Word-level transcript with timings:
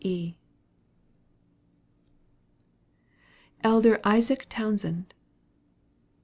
E. 0.03 0.33
ELDER 3.63 3.99
ISAAC 4.03 4.47
TOWNSEND. 4.49 5.13